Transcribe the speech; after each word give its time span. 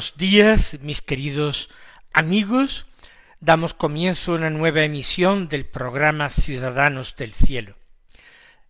Buenos 0.00 0.16
días, 0.16 0.78
mis 0.80 1.02
queridos 1.02 1.68
amigos. 2.14 2.86
Damos 3.38 3.74
comienzo 3.74 4.32
a 4.32 4.36
una 4.36 4.48
nueva 4.48 4.82
emisión 4.82 5.46
del 5.46 5.66
programa 5.66 6.30
Ciudadanos 6.30 7.16
del 7.16 7.34
Cielo. 7.34 7.76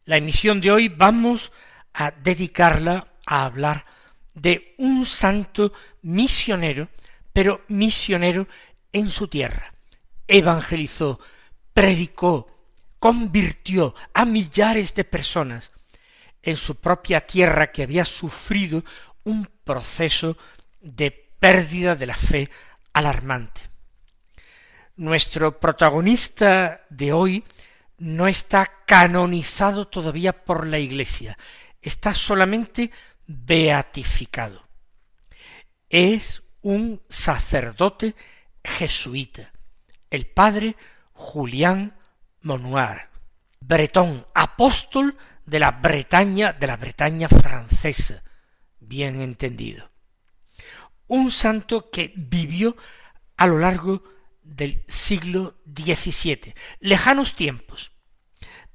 La 0.06 0.16
emisión 0.16 0.60
de 0.60 0.72
hoy 0.72 0.88
vamos 0.88 1.52
a 1.94 2.10
dedicarla 2.10 3.06
a 3.26 3.44
hablar 3.44 3.86
de 4.34 4.74
un 4.78 5.06
santo 5.06 5.72
misionero, 6.02 6.88
pero 7.32 7.60
misionero 7.68 8.48
en 8.92 9.08
su 9.08 9.28
tierra. 9.28 9.72
Evangelizó, 10.26 11.20
predicó, 11.72 12.66
convirtió 12.98 13.94
a 14.14 14.24
millares 14.24 14.96
de 14.96 15.04
personas 15.04 15.70
en 16.42 16.56
su 16.56 16.74
propia 16.74 17.20
tierra 17.24 17.70
que 17.70 17.84
había 17.84 18.04
sufrido 18.04 18.82
un 19.22 19.48
proceso 19.62 20.36
de 20.80 21.10
pérdida 21.10 21.94
de 21.94 22.06
la 22.06 22.14
fe 22.14 22.50
alarmante. 22.92 23.62
Nuestro 24.96 25.58
protagonista 25.58 26.86
de 26.90 27.12
hoy 27.12 27.44
no 27.98 28.28
está 28.28 28.70
canonizado 28.86 29.88
todavía 29.88 30.44
por 30.44 30.66
la 30.66 30.78
Iglesia, 30.78 31.38
está 31.80 32.14
solamente 32.14 32.90
beatificado. 33.26 34.68
Es 35.88 36.42
un 36.62 37.02
sacerdote 37.08 38.14
jesuita, 38.62 39.52
el 40.10 40.26
padre 40.26 40.76
Julián 41.12 41.96
Monuar, 42.42 43.10
bretón, 43.60 44.26
apóstol 44.34 45.16
de 45.44 45.58
la 45.58 45.72
Bretaña, 45.72 46.52
de 46.52 46.66
la 46.66 46.76
Bretaña 46.76 47.28
francesa, 47.28 48.22
bien 48.78 49.20
entendido 49.20 49.89
un 51.10 51.30
santo 51.32 51.90
que 51.90 52.12
vivió 52.16 52.76
a 53.36 53.46
lo 53.48 53.58
largo 53.58 54.04
del 54.42 54.84
siglo 54.86 55.56
XVII, 55.66 56.54
lejanos 56.78 57.34
tiempos. 57.34 57.90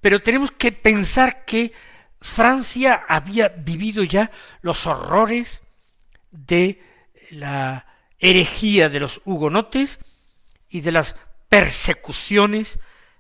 Pero 0.02 0.22
tenemos 0.22 0.52
que 0.52 0.74
pensar 0.74 1.46
que 1.46 1.72
Francia 2.20 3.06
había 3.08 3.48
vivido 3.48 4.04
ya 4.04 4.32
los 4.62 4.86
horrores 4.86 5.62
de 6.32 6.84
la 7.30 7.86
herejía 8.20 8.90
de 8.90 9.00
los 9.00 9.22
hugonotes 9.24 10.00
y 10.70 10.82
de 10.82 10.92
las 10.92 11.16
persecuciones 11.48 12.80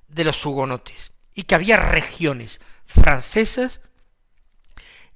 de 0.10 0.26
los 0.26 0.46
hugonotes, 0.46 1.14
y 1.34 1.44
que 1.44 1.56
había 1.56 1.78
regiones 1.78 2.60
francesas 2.86 3.80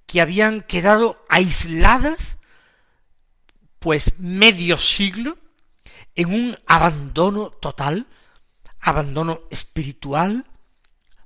que 0.05 0.21
habían 0.21 0.61
quedado 0.61 1.23
aisladas 1.27 2.38
pues 3.79 4.19
medio 4.19 4.77
siglo 4.77 5.37
en 6.15 6.33
un 6.33 6.57
abandono 6.67 7.49
total, 7.49 8.07
abandono 8.81 9.41
espiritual, 9.49 10.45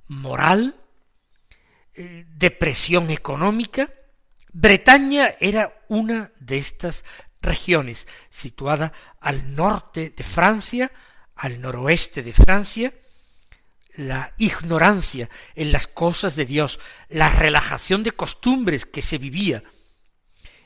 moral, 0.06 0.76
eh, 1.94 2.26
depresión 2.36 3.10
económica. 3.10 3.92
Bretaña 4.52 5.34
era 5.40 5.84
una 5.88 6.32
de 6.38 6.58
estas 6.58 7.04
regiones, 7.40 8.06
situada 8.30 8.92
al 9.20 9.54
norte 9.54 10.10
de 10.10 10.24
Francia, 10.24 10.90
al 11.36 11.60
noroeste 11.60 12.22
de 12.22 12.32
Francia, 12.32 12.94
la 13.96 14.34
ignorancia 14.38 15.28
en 15.54 15.72
las 15.72 15.86
cosas 15.86 16.36
de 16.36 16.46
Dios, 16.46 16.80
la 17.08 17.30
relajación 17.30 18.02
de 18.02 18.12
costumbres 18.12 18.86
que 18.86 19.02
se 19.02 19.18
vivía 19.18 19.62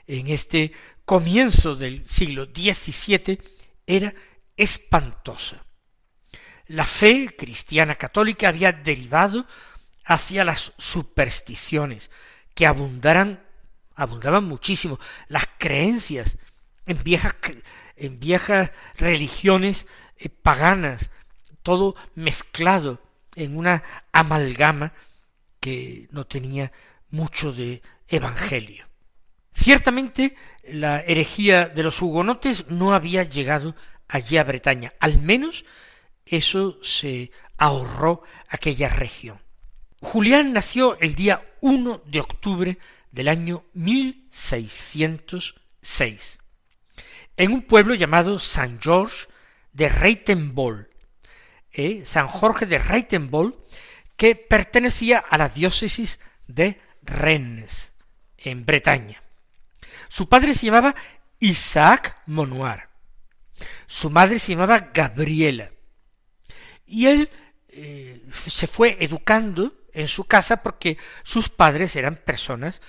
en 0.07 0.29
este 0.29 0.73
comienzo 1.09 1.75
del 1.75 2.07
siglo 2.07 2.45
XVII 2.55 3.41
era 3.87 4.13
espantosa. 4.59 5.65
La 6.67 6.85
fe 6.85 7.35
cristiana 7.35 7.95
católica 7.95 8.49
había 8.49 8.73
derivado 8.73 9.47
hacia 10.05 10.45
las 10.45 10.75
supersticiones, 10.77 12.11
que 12.55 12.67
abundaran, 12.67 13.43
abundaban 13.95 14.45
muchísimo, 14.45 15.01
las 15.29 15.49
creencias 15.57 16.37
en 16.85 17.03
viejas, 17.03 18.71
religiones 18.99 19.87
eh, 20.19 20.29
paganas, 20.29 21.11
todo 21.63 21.97
mezclado 22.17 23.01
en 23.35 23.57
una 23.57 23.83
amalgama 24.13 24.93
que 25.59 26.07
no 26.11 26.27
tenía 26.27 26.71
mucho 27.09 27.55
de 27.55 27.81
evangelio. 28.09 28.88
Ciertamente 29.61 30.37
la 30.63 31.01
herejía 31.01 31.67
de 31.67 31.83
los 31.83 32.01
hugonotes 32.01 32.69
no 32.69 32.95
había 32.95 33.25
llegado 33.25 33.75
allí 34.07 34.37
a 34.37 34.45
Bretaña, 34.45 34.93
al 35.01 35.19
menos 35.19 35.65
eso 36.25 36.79
se 36.81 37.33
ahorró 37.57 38.23
aquella 38.49 38.89
región. 38.89 39.41
Julián 40.01 40.53
nació 40.53 40.97
el 41.01 41.17
día 41.17 41.45
1 41.61 42.05
de 42.07 42.21
octubre 42.21 42.79
del 43.11 43.27
año 43.27 43.65
1606 43.75 46.39
en 47.37 47.53
un 47.53 47.63
pueblo 47.63 47.97
llamado 47.97 48.39
San 48.39 48.81
George 48.81 49.27
de 49.73 49.89
Reitenbol, 49.89 50.89
eh, 51.73 52.05
San 52.05 52.29
Jorge 52.29 52.65
de 52.65 52.79
Reitenbol, 52.79 53.61
que 54.17 54.37
pertenecía 54.37 55.19
a 55.19 55.37
la 55.37 55.49
diócesis 55.49 56.21
de 56.47 56.81
Rennes, 57.03 57.91
en 58.37 58.65
Bretaña. 58.65 59.21
Su 60.09 60.29
padre 60.29 60.55
se 60.55 60.67
llamaba 60.67 60.95
Isaac 61.41 62.19
Monuar. 62.27 62.89
Su 63.87 64.11
madre 64.11 64.39
se 64.39 64.53
llamaba 64.53 64.91
Gabriela. 64.93 65.71
Y 66.87 67.07
él 67.07 67.31
eh, 67.69 68.23
se 68.47 68.67
fue 68.67 68.97
educando 69.01 69.73
en 69.93 70.09
su 70.09 70.25
casa 70.25 70.63
porque 70.63 70.99
sus 71.23 71.49
padres 71.49 71.97
eran 71.97 72.17
personas 72.17 72.81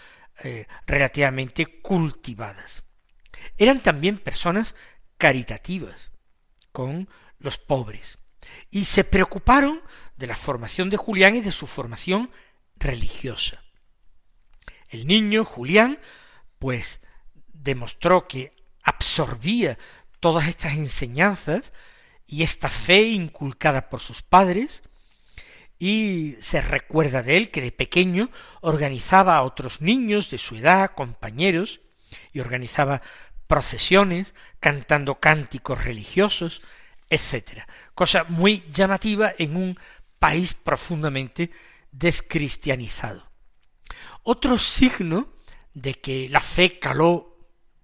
eh, 0.44 0.68
relativamente 0.86 1.66
cultivadas. 1.82 2.84
Eran 3.58 3.82
también 3.82 4.18
personas 4.18 4.76
caritativas 5.18 6.12
con 6.72 7.10
los 7.40 7.58
pobres 7.58 8.18
y 8.72 8.86
se 8.86 9.04
preocuparon 9.04 9.82
de 10.18 10.28
la 10.28 10.36
formación 10.36 10.90
de 10.90 10.98
Julián 10.98 11.36
y 11.36 11.42
de 11.42 11.52
su 11.52 11.68
formación 11.68 12.32
religiosa. 12.76 13.64
El 14.90 15.08
niño 15.08 15.46
Julián, 15.46 16.00
pues 16.58 17.02
demostró 17.62 18.28
que 18.28 18.54
absorbía 18.84 19.78
todas 20.20 20.48
estas 20.48 20.74
enseñanzas 20.74 21.74
y 22.28 22.44
esta 22.44 22.70
fe 22.70 23.04
inculcada 23.04 23.90
por 23.90 24.00
sus 24.02 24.22
padres, 24.22 24.84
y 25.80 26.36
se 26.42 26.62
recuerda 26.62 27.24
de 27.24 27.38
él 27.38 27.52
que 27.52 27.62
de 27.62 27.72
pequeño 27.72 28.30
organizaba 28.62 29.38
a 29.38 29.44
otros 29.44 29.82
niños 29.82 30.30
de 30.30 30.38
su 30.38 30.58
edad, 30.58 30.92
compañeros, 30.94 31.80
y 32.34 32.40
organizaba 32.42 33.02
procesiones, 33.48 34.36
cantando 34.60 35.20
cánticos 35.20 35.84
religiosos, 35.84 36.68
etc. 37.10 37.64
Cosa 37.96 38.26
muy 38.28 38.64
llamativa 38.72 39.34
en 39.38 39.56
un 39.56 39.80
país 40.20 40.54
profundamente 40.54 41.50
descristianizado. 41.92 43.32
Otro 44.24 44.60
signo 44.60 45.34
de 45.74 45.96
que 45.96 46.28
la 46.30 46.42
fe 46.42 46.78
caló 46.78 47.39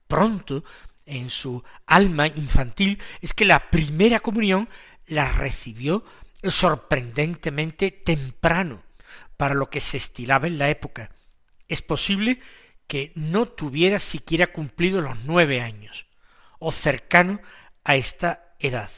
pronto 0.08 0.64
en 1.06 1.30
su 1.30 1.64
alma 1.86 2.28
infantil 2.28 3.02
es 3.22 3.34
que 3.34 3.46
la 3.46 3.70
primera 3.70 4.20
comunión 4.20 4.68
la 5.08 5.32
recibió 5.32 6.04
sorprendentemente 6.44 7.92
temprano 7.92 8.84
para 9.38 9.54
lo 9.54 9.70
que 9.70 9.80
se 9.80 9.98
estilaba 9.98 10.48
en 10.48 10.58
la 10.58 10.70
época. 10.70 11.12
Es 11.68 11.82
posible 11.82 12.40
que 12.88 13.12
no 13.16 13.48
tuviera 13.48 14.00
siquiera 14.00 14.48
cumplido 14.48 15.02
los 15.02 15.24
nueve 15.26 15.62
años, 15.62 16.06
o 16.60 16.72
cercano 16.72 17.42
a 17.84 17.96
esta 17.96 18.56
edad. 18.60 18.90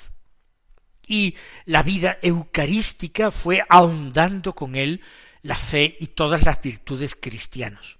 y 1.09 1.35
la 1.63 1.83
vida 1.83 2.19
eucarística 2.21 3.31
fue 3.31 3.63
ahondando 3.69 4.53
con 4.53 4.75
él 4.75 5.01
la 5.41 5.55
fe 5.55 5.95
y 6.01 6.07
todas 6.07 6.43
las 6.43 6.61
virtudes 6.61 7.15
cristianos. 7.15 7.96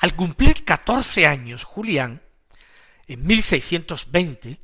Al 0.00 0.16
cumplir 0.16 0.64
catorce 0.64 1.26
años, 1.26 1.64
Julián, 1.64 2.22
en 3.06 3.26
1620, 3.26 4.58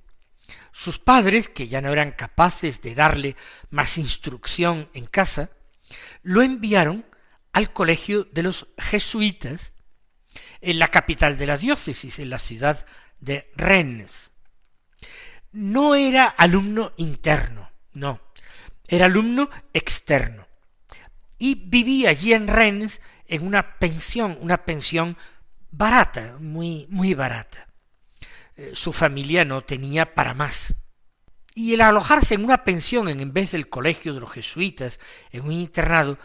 sus 0.72 0.98
padres, 0.98 1.48
que 1.48 1.68
ya 1.68 1.82
no 1.82 1.92
eran 1.92 2.12
capaces 2.12 2.80
de 2.80 2.94
darle 2.94 3.36
más 3.70 3.98
instrucción 3.98 4.88
en 4.94 5.04
casa, 5.06 5.50
lo 6.22 6.42
enviaron 6.42 7.04
al 7.52 7.72
colegio 7.72 8.24
de 8.24 8.42
los 8.42 8.68
jesuitas 8.78 9.74
en 10.60 10.78
la 10.78 10.88
capital 10.88 11.36
de 11.36 11.46
la 11.46 11.58
diócesis, 11.58 12.18
en 12.18 12.30
la 12.30 12.38
ciudad 12.38 12.86
de 13.20 13.50
Rennes. 13.56 14.32
No 15.52 15.94
era 15.94 16.26
alumno 16.26 16.92
interno, 16.96 17.70
no, 17.92 18.20
era 18.88 19.06
alumno 19.06 19.50
externo. 19.74 20.46
Y 21.38 21.54
vivía 21.54 22.10
allí 22.10 22.32
en 22.32 22.48
Rennes 22.48 23.02
en 23.28 23.46
una 23.46 23.78
pensión, 23.78 24.38
una 24.40 24.64
pensión 24.64 25.16
barata, 25.70 26.36
muy, 26.40 26.86
muy 26.90 27.14
barata. 27.14 27.66
Eh, 28.56 28.72
su 28.74 28.92
familia 28.92 29.44
no 29.44 29.62
tenía 29.62 30.14
para 30.14 30.34
más. 30.34 30.74
Y 31.54 31.74
el 31.74 31.80
alojarse 31.80 32.34
en 32.34 32.44
una 32.44 32.64
pensión 32.64 33.08
en 33.08 33.32
vez 33.32 33.52
del 33.52 33.68
colegio 33.68 34.12
de 34.14 34.20
los 34.20 34.32
jesuitas, 34.32 35.00
en 35.30 35.44
un 35.44 35.52
internado, 35.52 36.18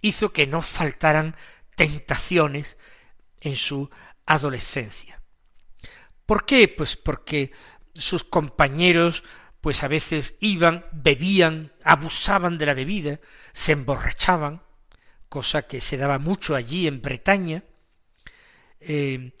hizo 0.00 0.32
que 0.32 0.46
no 0.46 0.62
faltaran 0.62 1.36
tentaciones 1.76 2.76
en 3.40 3.56
su 3.56 3.90
adolescencia. 4.26 5.22
¿Por 6.26 6.46
qué? 6.46 6.68
Pues 6.68 6.96
porque 6.96 7.50
sus 7.94 8.22
compañeros 8.22 9.24
pues 9.60 9.82
a 9.82 9.88
veces 9.88 10.36
iban, 10.40 10.86
bebían, 10.92 11.72
abusaban 11.84 12.56
de 12.56 12.66
la 12.66 12.74
bebida, 12.74 13.20
se 13.52 13.72
emborrachaban, 13.72 14.62
cosa 15.30 15.62
que 15.62 15.80
se 15.80 15.96
daba 15.96 16.18
mucho 16.18 16.56
allí 16.56 16.86
en 16.86 17.00
Bretaña, 17.00 17.62
eh, 18.80 19.32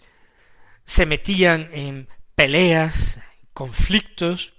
se 0.84 1.04
metían 1.04 1.68
en 1.72 2.08
peleas, 2.34 3.18
conflictos, 3.52 4.54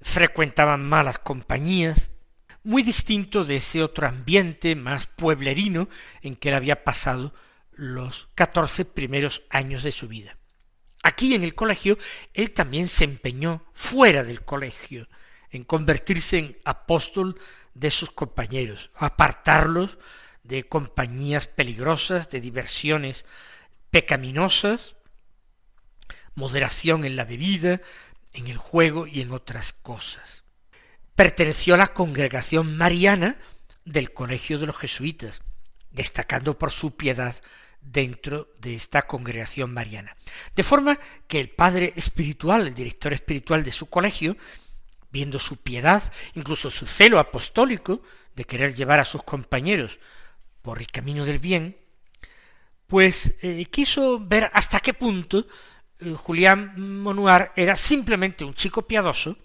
frecuentaban 0.00 0.86
malas 0.86 1.18
compañías, 1.18 2.10
muy 2.62 2.82
distinto 2.82 3.44
de 3.44 3.56
ese 3.56 3.82
otro 3.82 4.06
ambiente 4.06 4.76
más 4.76 5.06
pueblerino 5.06 5.88
en 6.20 6.36
que 6.36 6.50
él 6.50 6.54
había 6.54 6.84
pasado 6.84 7.34
los 7.72 8.28
catorce 8.34 8.84
primeros 8.84 9.42
años 9.48 9.82
de 9.82 9.92
su 9.92 10.06
vida. 10.06 10.36
Aquí 11.02 11.34
en 11.34 11.44
el 11.44 11.54
colegio 11.54 11.96
él 12.34 12.50
también 12.50 12.88
se 12.88 13.04
empeñó 13.04 13.64
fuera 13.72 14.22
del 14.22 14.44
colegio 14.44 15.08
en 15.50 15.64
convertirse 15.64 16.38
en 16.38 16.58
apóstol 16.64 17.40
de 17.72 17.90
sus 17.90 18.10
compañeros, 18.10 18.90
apartarlos 18.96 19.96
de 20.48 20.66
compañías 20.66 21.46
peligrosas, 21.46 22.30
de 22.30 22.40
diversiones 22.40 23.26
pecaminosas, 23.90 24.96
moderación 26.34 27.04
en 27.04 27.16
la 27.16 27.26
bebida, 27.26 27.82
en 28.32 28.48
el 28.48 28.56
juego 28.56 29.06
y 29.06 29.20
en 29.20 29.32
otras 29.32 29.74
cosas. 29.74 30.44
Perteneció 31.14 31.74
a 31.74 31.78
la 31.78 31.88
congregación 31.88 32.76
mariana 32.76 33.36
del 33.84 34.14
Colegio 34.14 34.58
de 34.58 34.66
los 34.66 34.76
Jesuitas, 34.78 35.42
destacando 35.90 36.58
por 36.58 36.70
su 36.70 36.96
piedad 36.96 37.36
dentro 37.82 38.48
de 38.58 38.74
esta 38.74 39.02
congregación 39.02 39.72
mariana. 39.72 40.16
De 40.56 40.62
forma 40.62 40.98
que 41.26 41.40
el 41.40 41.50
padre 41.50 41.92
espiritual, 41.96 42.66
el 42.66 42.74
director 42.74 43.12
espiritual 43.12 43.64
de 43.64 43.72
su 43.72 43.86
colegio, 43.86 44.36
viendo 45.10 45.38
su 45.38 45.58
piedad, 45.58 46.10
incluso 46.34 46.70
su 46.70 46.86
celo 46.86 47.18
apostólico 47.18 48.02
de 48.34 48.44
querer 48.44 48.74
llevar 48.74 49.00
a 49.00 49.04
sus 49.04 49.22
compañeros 49.22 49.98
por 50.68 50.80
el 50.80 50.88
camino 50.88 51.24
del 51.24 51.38
bien, 51.38 51.78
pues 52.86 53.36
eh, 53.40 53.64
quiso 53.70 54.20
ver 54.20 54.50
hasta 54.52 54.80
qué 54.80 54.92
punto 54.92 55.46
eh, 55.98 56.12
Julián 56.14 56.78
Monuar 57.00 57.54
era 57.56 57.74
simplemente 57.74 58.44
un 58.44 58.52
chico 58.52 58.86
piadoso 58.86 59.38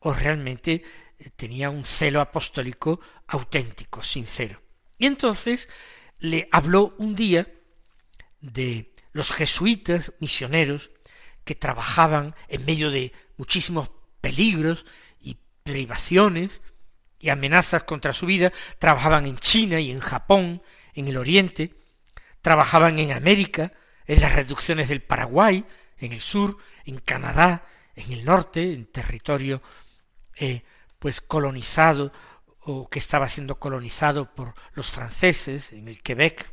o 0.00 0.12
realmente 0.12 0.82
eh, 1.20 1.30
tenía 1.36 1.70
un 1.70 1.84
celo 1.84 2.20
apostólico 2.20 2.98
auténtico, 3.28 4.02
sincero. 4.02 4.60
Y 4.98 5.06
entonces 5.06 5.68
le 6.18 6.48
habló 6.50 6.96
un 6.98 7.14
día 7.14 7.46
de 8.40 8.92
los 9.12 9.30
jesuitas 9.30 10.14
misioneros 10.18 10.90
que 11.44 11.54
trabajaban 11.54 12.34
en 12.48 12.64
medio 12.64 12.90
de 12.90 13.12
muchísimos 13.36 13.92
peligros 14.20 14.84
y 15.20 15.36
privaciones 15.62 16.60
y 17.20 17.28
amenazas 17.28 17.84
contra 17.84 18.12
su 18.12 18.26
vida, 18.26 18.52
trabajaban 18.78 19.26
en 19.26 19.38
China 19.38 19.78
y 19.78 19.90
en 19.90 20.00
Japón, 20.00 20.62
en 20.94 21.08
el 21.08 21.16
Oriente, 21.16 21.74
trabajaban 22.42 22.98
en 22.98 23.12
América, 23.12 23.72
en 24.06 24.20
las 24.20 24.34
reducciones 24.34 24.88
del 24.88 25.02
Paraguay, 25.02 25.64
en 25.98 26.12
el 26.12 26.20
sur, 26.20 26.56
en 26.84 26.98
Canadá, 26.98 27.66
en 27.94 28.12
el 28.12 28.24
norte, 28.24 28.72
en 28.72 28.86
territorio 28.86 29.62
eh, 30.36 30.62
pues 30.98 31.20
colonizado 31.20 32.12
o 32.60 32.88
que 32.88 32.98
estaba 32.98 33.28
siendo 33.28 33.58
colonizado 33.58 34.34
por 34.34 34.54
los 34.72 34.90
franceses, 34.90 35.72
en 35.72 35.88
el 35.88 36.02
Quebec, 36.02 36.50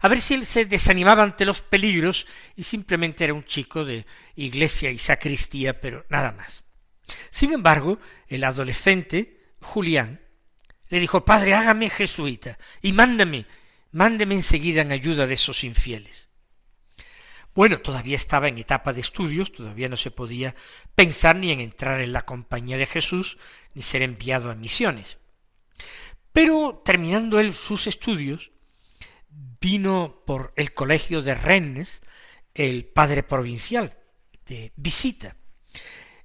a 0.00 0.08
ver 0.08 0.20
si 0.20 0.34
él 0.34 0.46
se 0.46 0.64
desanimaba 0.64 1.22
ante 1.22 1.44
los 1.44 1.60
peligros 1.60 2.26
y 2.56 2.62
simplemente 2.64 3.24
era 3.24 3.34
un 3.34 3.44
chico 3.44 3.84
de 3.84 4.06
iglesia 4.36 4.90
y 4.90 4.98
sacristía, 4.98 5.80
pero 5.80 6.04
nada 6.08 6.32
más. 6.32 6.64
Sin 7.30 7.52
embargo, 7.52 7.98
el 8.28 8.44
adolescente, 8.44 9.40
Julián, 9.60 10.20
le 10.88 11.00
dijo, 11.00 11.24
Padre, 11.24 11.54
hágame 11.54 11.88
jesuita 11.88 12.58
y 12.82 12.92
mándame, 12.92 13.46
mándeme 13.92 14.34
enseguida 14.34 14.82
en 14.82 14.92
ayuda 14.92 15.26
de 15.26 15.34
esos 15.34 15.64
infieles. 15.64 16.28
Bueno, 17.54 17.80
todavía 17.80 18.16
estaba 18.16 18.48
en 18.48 18.58
etapa 18.58 18.92
de 18.92 19.00
estudios, 19.00 19.52
todavía 19.52 19.88
no 19.88 19.96
se 19.96 20.10
podía 20.10 20.54
pensar 20.94 21.36
ni 21.36 21.50
en 21.50 21.60
entrar 21.60 22.00
en 22.00 22.12
la 22.12 22.24
compañía 22.24 22.76
de 22.76 22.86
Jesús, 22.86 23.38
ni 23.74 23.82
ser 23.82 24.02
enviado 24.02 24.50
a 24.50 24.54
misiones. 24.54 25.18
Pero 26.32 26.80
terminando 26.84 27.40
él 27.40 27.52
sus 27.52 27.86
estudios, 27.86 28.52
vino 29.60 30.22
por 30.26 30.52
el 30.56 30.72
colegio 30.72 31.22
de 31.22 31.34
Rennes 31.34 32.02
el 32.54 32.84
padre 32.84 33.22
provincial 33.22 33.96
de 34.46 34.72
visita. 34.76 35.36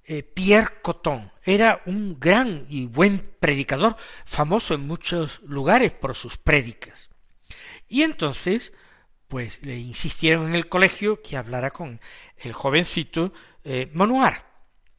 Eh, 0.07 0.21
Pierre 0.21 0.81
Coton 0.83 1.31
era 1.43 1.81
un 1.85 2.19
gran 2.19 2.65
y 2.69 2.85
buen 2.85 3.35
predicador, 3.39 3.97
famoso 4.25 4.75
en 4.75 4.85
muchos 4.85 5.41
lugares 5.41 5.93
por 5.93 6.15
sus 6.15 6.38
prédicas. 6.38 7.09
Y 7.88 8.03
entonces, 8.03 8.74
pues 9.27 9.63
le 9.63 9.77
insistieron 9.77 10.47
en 10.47 10.55
el 10.55 10.69
colegio 10.69 11.21
que 11.21 11.38
hablara 11.38 11.71
con 11.71 12.00
el 12.38 12.53
jovencito 12.53 13.33
eh, 13.63 13.91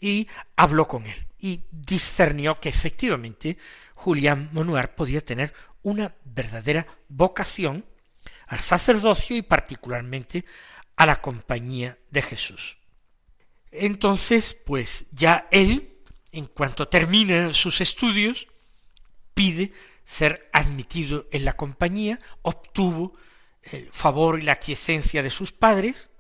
y 0.01 0.29
habló 0.57 0.89
con 0.89 1.07
él 1.07 1.27
y 1.39 1.65
discernió 1.71 2.61
que 2.61 2.69
efectivamente 2.69 3.59
Julián 3.95 4.49
Monuar 4.53 4.95
podía 4.95 5.21
tener 5.21 5.55
una 5.83 6.15
verdadera 6.25 6.87
vocación 7.09 7.85
al 8.47 8.61
sacerdocio 8.61 9.37
y 9.37 9.43
particularmente 9.43 10.45
a 10.97 11.07
la 11.07 11.21
compañía 11.21 11.99
de 12.11 12.23
Jesús. 12.23 12.79
Entonces, 13.71 14.57
pues 14.65 15.07
ya 15.13 15.49
él, 15.51 15.99
en 16.33 16.47
cuanto 16.47 16.89
termina 16.89 17.53
sus 17.53 17.81
estudios, 17.81 18.49
pide 19.35 19.73
ser 20.05 20.49
admitido 20.53 21.27
en 21.33 21.45
la 21.45 21.55
compañía, 21.55 22.19
obtuvo 22.43 23.15
el 23.63 23.91
favor 23.91 24.39
y 24.39 24.43
la 24.43 24.53
aquiescencia 24.53 25.23
de 25.23 25.31
sus 25.31 25.53
padres, 25.53 26.11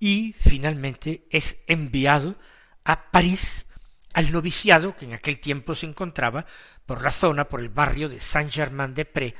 y 0.00 0.34
finalmente 0.38 1.26
es 1.30 1.62
enviado 1.66 2.36
a 2.84 3.10
París 3.10 3.66
al 4.14 4.32
noviciado 4.32 4.96
que 4.96 5.04
en 5.04 5.12
aquel 5.12 5.38
tiempo 5.38 5.74
se 5.74 5.86
encontraba 5.86 6.46
por 6.86 7.02
la 7.02 7.10
zona, 7.10 7.48
por 7.48 7.60
el 7.60 7.68
barrio 7.68 8.08
de 8.08 8.20
Saint-Germain-des-Prés, 8.20 9.34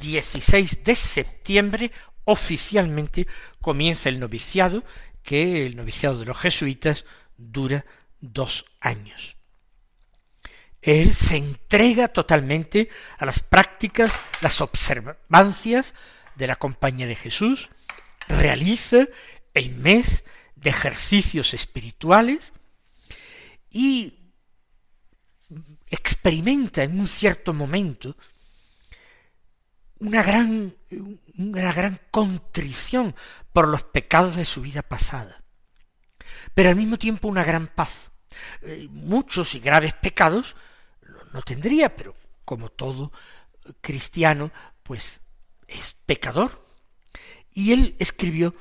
16 0.00 0.84
de 0.84 0.94
septiembre 0.94 1.92
oficialmente 2.26 3.26
comienza 3.60 4.08
el 4.08 4.20
noviciado, 4.20 4.84
que 5.26 5.66
el 5.66 5.76
noviciado 5.76 6.20
de 6.20 6.24
los 6.24 6.38
jesuitas 6.38 7.04
dura 7.36 7.84
dos 8.20 8.64
años. 8.80 9.36
él 10.80 11.14
se 11.14 11.36
entrega 11.36 12.06
totalmente 12.08 12.88
a 13.18 13.26
las 13.26 13.40
prácticas, 13.40 14.18
las 14.40 14.60
observancias 14.60 15.94
de 16.36 16.46
la 16.46 16.56
Compañía 16.56 17.08
de 17.08 17.16
Jesús, 17.16 17.70
realiza 18.28 19.08
el 19.52 19.74
mes 19.74 20.22
de 20.54 20.70
ejercicios 20.70 21.54
espirituales 21.54 22.52
y 23.68 24.14
experimenta 25.90 26.84
en 26.84 27.00
un 27.00 27.08
cierto 27.08 27.52
momento 27.52 28.16
una 29.98 30.22
gran, 30.22 30.74
una 31.38 31.72
gran 31.72 32.00
contrición 32.10 33.14
por 33.52 33.68
los 33.68 33.84
pecados 33.84 34.36
de 34.36 34.44
su 34.44 34.60
vida 34.60 34.82
pasada, 34.82 35.42
pero 36.54 36.68
al 36.68 36.76
mismo 36.76 36.98
tiempo 36.98 37.28
una 37.28 37.44
gran 37.44 37.68
paz. 37.68 38.10
Eh, 38.62 38.88
muchos 38.90 39.54
y 39.54 39.60
graves 39.60 39.94
pecados 39.94 40.56
no 41.32 41.42
tendría, 41.42 41.94
pero 41.94 42.14
como 42.44 42.68
todo 42.70 43.12
cristiano, 43.80 44.52
pues 44.82 45.20
es 45.66 45.94
pecador. 46.06 46.64
Y 47.52 47.72
él 47.72 47.96
escribió, 47.98 48.54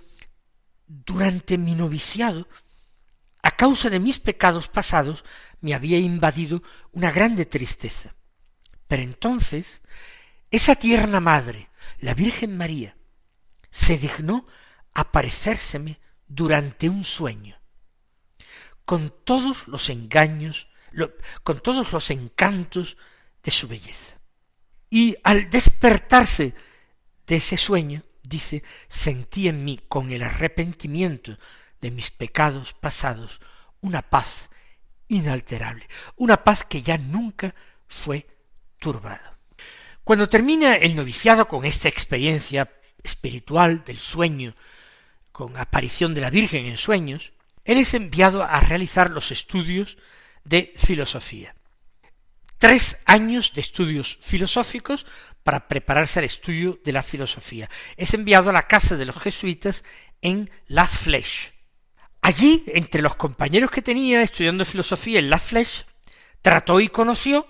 durante 0.88 1.58
mi 1.58 1.76
noviciado, 1.76 2.48
a 3.42 3.52
causa 3.52 3.90
de 3.90 4.00
mis 4.00 4.20
pecados 4.20 4.68
pasados, 4.68 5.24
me 5.62 5.74
había 5.74 6.00
invadido 6.00 6.64
una 6.92 7.12
grande 7.12 7.46
tristeza. 7.46 8.16
Pero 8.88 9.04
entonces, 9.04 9.82
esa 10.56 10.76
tierna 10.76 11.20
madre, 11.20 11.70
la 12.00 12.14
Virgen 12.14 12.56
María, 12.56 12.96
se 13.70 13.98
dignó 13.98 14.48
aparecérseme 14.94 16.00
durante 16.28 16.88
un 16.88 17.04
sueño, 17.04 17.60
con 18.86 19.14
todos 19.26 19.68
los 19.68 19.90
engaños, 19.90 20.68
con 21.44 21.60
todos 21.60 21.92
los 21.92 22.10
encantos 22.10 22.98
de 23.44 23.52
su 23.52 23.68
belleza. 23.68 24.16
Y 24.90 25.18
al 25.24 25.50
despertarse 25.50 26.54
de 27.28 27.36
ese 27.36 27.58
sueño, 27.58 28.04
dice, 28.24 28.64
sentí 28.88 29.50
en 29.50 29.66
mí 29.66 29.80
con 29.90 30.12
el 30.12 30.24
arrepentimiento 30.24 31.38
de 31.82 31.92
mis 31.92 32.12
pecados 32.12 32.74
pasados 32.74 33.42
una 33.82 34.02
paz 34.02 34.50
inalterable, 35.10 35.88
una 36.16 36.44
paz 36.44 36.64
que 36.64 36.82
ya 36.82 36.98
nunca 36.98 37.54
fue 37.88 38.26
turbada. 38.80 39.35
Cuando 40.06 40.30
termina 40.30 40.76
el 40.76 40.96
noviciado 40.96 41.48
con 41.48 41.66
esta 41.66 41.90
experiencia 41.90 42.72
espiritual 43.02 43.84
del 43.84 43.98
sueño, 43.98 44.54
con 45.32 45.58
aparición 45.58 46.14
de 46.14 46.22
la 46.22 46.30
Virgen 46.30 46.68
en 46.68 46.78
sueños, 46.78 47.34
él 47.64 47.80
es 47.80 47.96
enviado 47.96 48.44
a 48.44 48.60
realizar 48.60 49.10
los 49.10 49.32
estudios 49.32 49.98
de 50.44 50.72
filosofía. 50.78 51.56
Tres 52.60 53.00
años 53.06 53.54
de 53.56 53.62
estudios 53.62 54.20
filosóficos 54.22 55.08
para 55.42 55.68
prepararse 55.68 56.20
al 56.20 56.26
estudio 56.26 56.80
de 56.86 56.92
la 56.92 57.02
filosofía. 57.02 57.68
Es 57.98 58.14
enviado 58.14 58.52
a 58.52 58.54
la 58.54 58.68
casa 58.68 58.98
de 58.98 59.06
los 59.06 59.18
jesuitas 59.18 59.84
en 60.22 60.52
La 60.68 60.88
Flèche. 60.88 61.52
Allí, 62.22 62.64
entre 62.68 63.02
los 63.02 63.16
compañeros 63.16 63.72
que 63.72 63.82
tenía 63.82 64.22
estudiando 64.22 64.66
filosofía 64.66 65.18
en 65.18 65.32
La 65.32 65.40
Flèche, 65.40 65.86
trató 66.44 66.80
y 66.80 66.90
conoció 66.90 67.48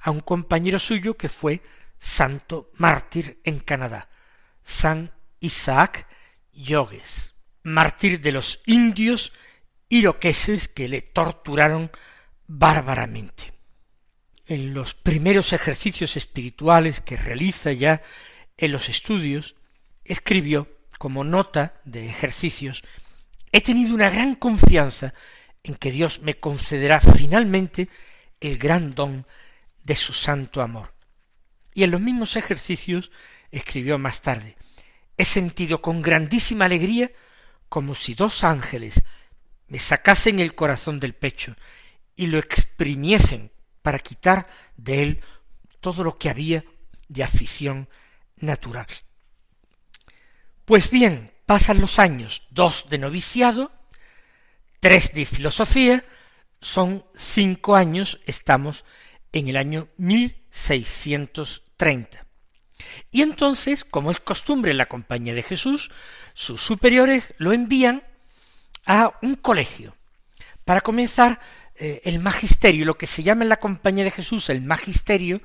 a 0.00 0.12
un 0.12 0.20
compañero 0.20 0.78
suyo 0.78 1.16
que 1.16 1.28
fue 1.28 1.60
santo 1.98 2.70
mártir 2.74 3.40
en 3.44 3.60
Canadá, 3.60 4.08
San 4.62 5.12
Isaac 5.40 6.06
Yogues, 6.52 7.34
mártir 7.62 8.20
de 8.20 8.32
los 8.32 8.62
indios 8.66 9.32
iroqueses 9.88 10.68
que 10.68 10.88
le 10.88 11.02
torturaron 11.02 11.90
bárbaramente 12.46 13.58
en 14.48 14.72
los 14.72 14.94
primeros 14.94 15.52
ejercicios 15.52 16.16
espirituales 16.16 17.02
que 17.02 17.16
realiza 17.16 17.70
ya 17.72 18.02
en 18.56 18.72
los 18.72 18.88
estudios, 18.88 19.54
escribió 20.04 20.68
como 20.98 21.22
nota 21.22 21.80
de 21.84 22.08
ejercicios, 22.08 22.82
he 23.52 23.60
tenido 23.60 23.94
una 23.94 24.10
gran 24.10 24.34
confianza 24.34 25.14
en 25.62 25.74
que 25.74 25.92
Dios 25.92 26.22
me 26.22 26.34
concederá 26.34 27.00
finalmente 27.00 27.88
el 28.40 28.58
gran 28.58 28.94
don 28.94 29.26
de 29.84 29.94
su 29.94 30.14
santo 30.14 30.62
amor. 30.62 30.94
Y 31.78 31.84
en 31.84 31.92
los 31.92 32.00
mismos 32.00 32.34
ejercicios 32.34 33.12
escribió 33.52 33.98
más 33.98 34.20
tarde, 34.20 34.56
he 35.16 35.24
sentido 35.24 35.80
con 35.80 36.02
grandísima 36.02 36.64
alegría 36.64 37.12
como 37.68 37.94
si 37.94 38.14
dos 38.14 38.42
ángeles 38.42 39.00
me 39.68 39.78
sacasen 39.78 40.40
el 40.40 40.56
corazón 40.56 40.98
del 40.98 41.14
pecho 41.14 41.54
y 42.16 42.26
lo 42.26 42.38
exprimiesen 42.40 43.52
para 43.80 44.00
quitar 44.00 44.48
de 44.76 45.04
él 45.04 45.20
todo 45.78 46.02
lo 46.02 46.18
que 46.18 46.28
había 46.28 46.64
de 47.06 47.22
afición 47.22 47.88
natural. 48.38 48.88
Pues 50.64 50.90
bien, 50.90 51.30
pasan 51.46 51.80
los 51.80 52.00
años, 52.00 52.48
dos 52.50 52.88
de 52.88 52.98
noviciado, 52.98 53.70
tres 54.80 55.14
de 55.14 55.24
filosofía, 55.24 56.04
son 56.60 57.06
cinco 57.14 57.76
años, 57.76 58.18
estamos 58.26 58.84
en 59.30 59.46
el 59.46 59.56
año 59.56 59.86
1630. 60.50 62.26
Y 63.10 63.22
entonces, 63.22 63.84
como 63.84 64.10
es 64.10 64.20
costumbre 64.20 64.70
en 64.70 64.78
la 64.78 64.86
Compañía 64.86 65.34
de 65.34 65.42
Jesús, 65.42 65.90
sus 66.34 66.60
superiores 66.60 67.34
lo 67.38 67.52
envían 67.52 68.04
a 68.86 69.12
un 69.22 69.34
colegio 69.34 69.96
para 70.64 70.80
comenzar 70.80 71.40
eh, 71.74 72.00
el 72.04 72.20
magisterio, 72.20 72.84
lo 72.84 72.98
que 72.98 73.06
se 73.06 73.22
llama 73.22 73.42
en 73.44 73.48
la 73.48 73.60
Compañía 73.60 74.04
de 74.04 74.10
Jesús 74.10 74.50
el 74.50 74.62
magisterio, 74.62 75.40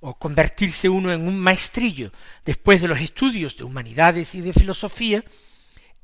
o 0.00 0.18
convertirse 0.18 0.88
uno 0.88 1.12
en 1.12 1.26
un 1.26 1.38
maestrillo 1.38 2.12
después 2.44 2.80
de 2.80 2.88
los 2.88 3.00
estudios 3.00 3.56
de 3.56 3.64
humanidades 3.64 4.34
y 4.34 4.40
de 4.40 4.52
filosofía, 4.52 5.24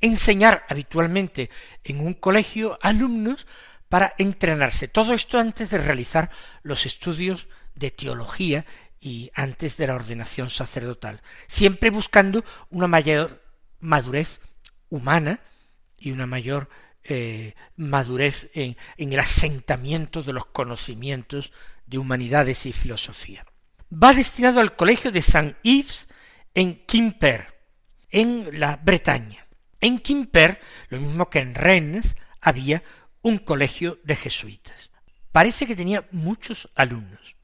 enseñar 0.01 0.65
habitualmente 0.69 1.51
en 1.85 2.01
un 2.01 2.15
colegio 2.15 2.79
alumnos 2.83 3.47
para 3.89 4.15
entrenarse. 4.19 4.89
Todo 4.89 5.13
esto 5.13 5.39
antes 5.39 5.71
de 5.71 5.79
realizar 5.79 6.31
los 6.63 6.87
estudios 6.87 7.49
de 7.75 7.91
teología 7.91 8.65
y 9.01 9.31
antes 9.35 9.77
de 9.77 9.87
la 9.87 9.95
ordenación 9.95 10.49
sacerdotal, 10.49 11.23
siempre 11.49 11.91
buscando 11.91 12.45
una 12.71 12.87
mayor 12.87 13.43
madurez 13.81 14.41
humana 14.89 15.41
y 15.99 16.13
una 16.13 16.27
mayor 16.27 16.69
eh, 17.05 17.55
madurez 17.77 18.51
en, 18.55 18.77
el 18.97 19.19
asentamiento 19.19 20.23
de 20.23 20.33
los 20.33 20.47
conocimientos 20.47 21.53
de 21.87 21.99
humanidades 21.99 22.65
y 22.67 22.73
filosofía. 22.73 23.45
Va 23.93 24.15
destinado 24.15 24.61
al 24.61 24.77
colegio 24.77 25.11
de 25.11 25.21
Saint 25.21 25.57
Yves 25.63 26.09
en 26.55 26.87
Quimper, 26.87 27.47
en 28.11 28.61
la 28.61 28.77
Bretaña. 28.77 29.47
En 29.81 29.99
Quimper, 29.99 30.61
lo 30.89 31.01
mismo 31.01 31.29
que 31.29 31.41
en 31.41 31.55
Rennes, 31.55 32.15
había 32.41 32.85
un 33.21 33.39
colegio 33.39 33.99
de 34.05 34.15
jesuitas. 34.15 34.91
Parece 35.33 35.67
que 35.67 35.75
tenía 35.75 36.07
muchos 36.13 36.71
alumnos. 36.77 37.35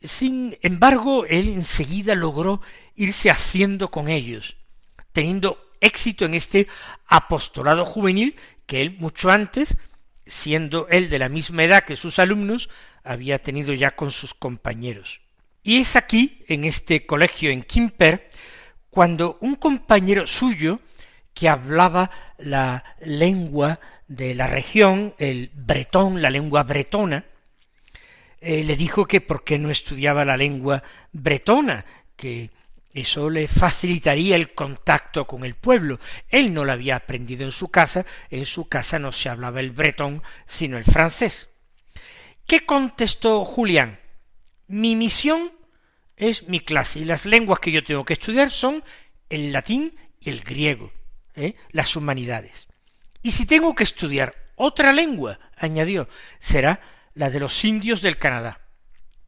Sin 0.00 0.56
embargo, 0.62 1.26
él 1.26 1.48
enseguida 1.48 2.14
logró 2.14 2.62
irse 2.96 3.30
haciendo 3.30 3.90
con 3.90 4.08
ellos, 4.08 4.56
teniendo 5.12 5.62
éxito 5.80 6.24
en 6.24 6.34
este 6.34 6.68
apostolado 7.06 7.84
juvenil 7.84 8.36
que 8.66 8.80
él 8.80 8.96
mucho 8.98 9.30
antes, 9.30 9.76
siendo 10.26 10.88
él 10.88 11.10
de 11.10 11.18
la 11.18 11.28
misma 11.28 11.64
edad 11.64 11.84
que 11.84 11.96
sus 11.96 12.18
alumnos, 12.18 12.70
había 13.04 13.38
tenido 13.38 13.74
ya 13.74 13.90
con 13.90 14.10
sus 14.10 14.32
compañeros. 14.32 15.20
Y 15.62 15.78
es 15.78 15.96
aquí, 15.96 16.44
en 16.48 16.64
este 16.64 17.04
colegio 17.04 17.50
en 17.50 17.62
Quimper, 17.62 18.30
cuando 18.88 19.36
un 19.40 19.54
compañero 19.56 20.26
suyo, 20.26 20.80
que 21.34 21.48
hablaba 21.48 22.10
la 22.38 22.84
lengua 23.00 23.80
de 24.08 24.34
la 24.34 24.46
región, 24.46 25.14
el 25.18 25.50
bretón, 25.54 26.22
la 26.22 26.30
lengua 26.30 26.62
bretona, 26.62 27.24
eh, 28.40 28.64
le 28.64 28.76
dijo 28.76 29.06
que 29.06 29.20
por 29.20 29.44
qué 29.44 29.58
no 29.58 29.70
estudiaba 29.70 30.24
la 30.24 30.36
lengua 30.36 30.82
bretona, 31.12 31.84
que 32.16 32.50
eso 32.92 33.30
le 33.30 33.46
facilitaría 33.46 34.34
el 34.34 34.54
contacto 34.54 35.26
con 35.26 35.44
el 35.44 35.54
pueblo. 35.54 36.00
Él 36.28 36.52
no 36.52 36.64
lo 36.64 36.72
había 36.72 36.96
aprendido 36.96 37.44
en 37.44 37.52
su 37.52 37.68
casa, 37.68 38.04
en 38.30 38.46
su 38.46 38.68
casa 38.68 38.98
no 38.98 39.12
se 39.12 39.28
hablaba 39.28 39.60
el 39.60 39.70
bretón, 39.70 40.22
sino 40.46 40.78
el 40.78 40.84
francés. 40.84 41.50
¿Qué 42.46 42.66
contestó 42.66 43.44
Julián? 43.44 44.00
Mi 44.66 44.96
misión 44.96 45.52
es 46.16 46.48
mi 46.48 46.60
clase 46.60 47.00
y 47.00 47.04
las 47.04 47.26
lenguas 47.26 47.60
que 47.60 47.72
yo 47.72 47.84
tengo 47.84 48.04
que 48.04 48.14
estudiar 48.14 48.50
son 48.50 48.82
el 49.28 49.52
latín 49.52 49.94
y 50.18 50.30
el 50.30 50.42
griego, 50.42 50.92
¿eh? 51.34 51.54
las 51.70 51.94
humanidades. 51.94 52.68
Y 53.22 53.32
si 53.32 53.46
tengo 53.46 53.74
que 53.74 53.84
estudiar 53.84 54.34
otra 54.56 54.92
lengua, 54.92 55.38
añadió, 55.56 56.08
será 56.38 56.80
la 57.14 57.30
de 57.30 57.40
los 57.40 57.64
indios 57.64 58.02
del 58.02 58.18
Canadá, 58.18 58.60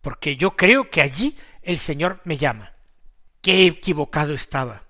porque 0.01 0.37
yo 0.37 0.57
creo 0.57 0.91
que 0.91 1.03
allí 1.03 1.37
el 1.63 1.79
Señor 1.79 2.21
me 2.25 2.37
llama. 2.37 2.73
Qué 3.41 3.67
equivocado 3.67 4.35
estaba. 4.35 4.85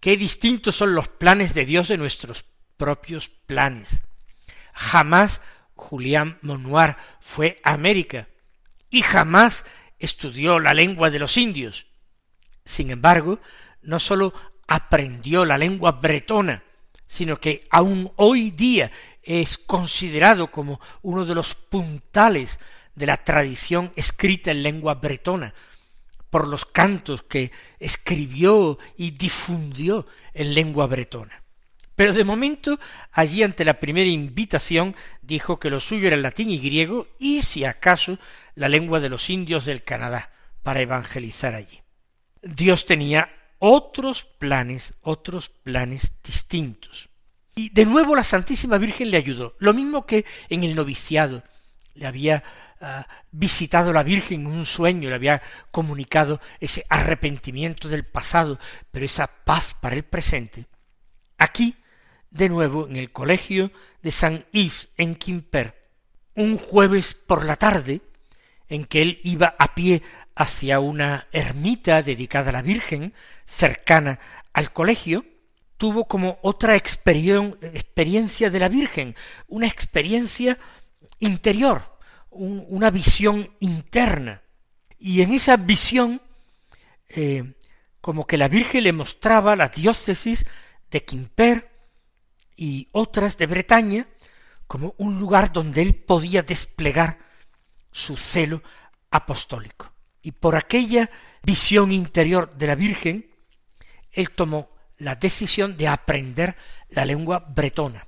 Qué 0.00 0.16
distintos 0.16 0.76
son 0.76 0.94
los 0.94 1.08
planes 1.08 1.54
de 1.54 1.64
Dios 1.64 1.88
de 1.88 1.98
nuestros 1.98 2.44
propios 2.76 3.28
planes. 3.28 4.02
Jamás 4.72 5.40
Julián 5.74 6.38
Monoir 6.42 6.96
fue 7.20 7.60
a 7.62 7.72
América 7.72 8.28
y 8.90 9.02
jamás 9.02 9.64
estudió 9.98 10.58
la 10.58 10.74
lengua 10.74 11.10
de 11.10 11.18
los 11.18 11.36
indios. 11.36 11.86
Sin 12.64 12.90
embargo, 12.90 13.40
no 13.82 13.98
sólo 13.98 14.32
aprendió 14.66 15.44
la 15.44 15.58
lengua 15.58 15.92
bretona, 15.92 16.62
sino 17.06 17.38
que 17.38 17.66
aún 17.70 18.12
hoy 18.16 18.50
día 18.50 18.90
es 19.24 19.58
considerado 19.58 20.50
como 20.50 20.80
uno 21.02 21.24
de 21.24 21.34
los 21.34 21.54
puntales 21.54 22.58
de 22.94 23.06
la 23.06 23.16
tradición 23.16 23.92
escrita 23.96 24.50
en 24.50 24.62
lengua 24.62 24.94
bretona, 24.94 25.54
por 26.30 26.48
los 26.48 26.64
cantos 26.64 27.22
que 27.22 27.52
escribió 27.78 28.78
y 28.96 29.12
difundió 29.12 30.06
en 30.32 30.54
lengua 30.54 30.86
bretona. 30.86 31.42
Pero 31.96 32.12
de 32.12 32.24
momento, 32.24 32.80
allí 33.12 33.42
ante 33.42 33.64
la 33.64 33.78
primera 33.78 34.10
invitación, 34.10 34.96
dijo 35.22 35.60
que 35.60 35.70
lo 35.70 35.78
suyo 35.78 36.08
era 36.08 36.16
el 36.16 36.22
latín 36.22 36.50
y 36.50 36.58
griego, 36.58 37.06
y 37.18 37.42
si 37.42 37.64
acaso 37.64 38.18
la 38.56 38.68
lengua 38.68 38.98
de 38.98 39.08
los 39.08 39.30
indios 39.30 39.64
del 39.64 39.84
Canadá, 39.84 40.32
para 40.62 40.80
evangelizar 40.80 41.54
allí. 41.54 41.82
Dios 42.42 42.84
tenía 42.84 43.30
otros 43.58 44.24
planes, 44.24 44.94
otros 45.02 45.48
planes 45.48 46.12
distintos. 46.22 47.10
Y 47.54 47.70
de 47.70 47.86
nuevo 47.86 48.16
la 48.16 48.24
Santísima 48.24 48.78
Virgen 48.78 49.10
le 49.10 49.16
ayudó, 49.16 49.54
lo 49.58 49.72
mismo 49.72 50.06
que 50.06 50.24
en 50.48 50.64
el 50.64 50.74
noviciado. 50.74 51.44
Le 51.94 52.06
había 52.06 52.42
ah, 52.80 53.06
visitado 53.30 53.92
la 53.92 54.02
Virgen 54.02 54.40
en 54.40 54.46
un 54.48 54.66
sueño, 54.66 55.08
le 55.08 55.14
había 55.14 55.40
comunicado 55.70 56.40
ese 56.58 56.84
arrepentimiento 56.88 57.88
del 57.88 58.04
pasado, 58.04 58.58
pero 58.90 59.04
esa 59.04 59.28
paz 59.28 59.76
para 59.80 59.94
el 59.94 60.02
presente. 60.02 60.66
Aquí, 61.38 61.76
de 62.30 62.48
nuevo, 62.48 62.88
en 62.88 62.96
el 62.96 63.12
colegio 63.12 63.70
de 64.02 64.10
San 64.10 64.44
Yves, 64.50 64.90
en 64.96 65.14
Quimper, 65.14 65.84
un 66.34 66.58
jueves 66.58 67.14
por 67.14 67.44
la 67.44 67.54
tarde, 67.54 68.02
en 68.68 68.84
que 68.84 69.02
él 69.02 69.20
iba 69.22 69.54
a 69.58 69.76
pie 69.76 70.02
hacia 70.34 70.80
una 70.80 71.28
ermita 71.30 72.02
dedicada 72.02 72.50
a 72.50 72.54
la 72.54 72.62
Virgen, 72.62 73.14
cercana 73.44 74.18
al 74.52 74.72
colegio, 74.72 75.24
tuvo 75.76 76.06
como 76.06 76.38
otra 76.42 76.76
experiencia 76.76 78.50
de 78.50 78.58
la 78.58 78.68
Virgen, 78.68 79.14
una 79.48 79.66
experiencia 79.66 80.58
interior, 81.18 81.98
una 82.30 82.90
visión 82.90 83.50
interna. 83.60 84.42
Y 84.98 85.22
en 85.22 85.32
esa 85.32 85.56
visión, 85.56 86.22
eh, 87.08 87.54
como 88.00 88.26
que 88.26 88.36
la 88.36 88.48
Virgen 88.48 88.84
le 88.84 88.92
mostraba 88.92 89.56
la 89.56 89.68
diócesis 89.68 90.46
de 90.90 91.04
Quimper 91.04 91.70
y 92.56 92.88
otras 92.92 93.36
de 93.36 93.46
Bretaña 93.46 94.08
como 94.66 94.94
un 94.98 95.18
lugar 95.18 95.52
donde 95.52 95.82
él 95.82 95.94
podía 95.94 96.42
desplegar 96.42 97.18
su 97.90 98.16
celo 98.16 98.62
apostólico. 99.10 99.92
Y 100.22 100.32
por 100.32 100.56
aquella 100.56 101.10
visión 101.42 101.92
interior 101.92 102.56
de 102.56 102.66
la 102.66 102.74
Virgen, 102.74 103.30
él 104.10 104.30
tomó 104.30 104.73
la 105.04 105.14
decisión 105.14 105.76
de 105.76 105.86
aprender 105.86 106.56
la 106.88 107.04
lengua 107.04 107.38
bretona, 107.38 108.06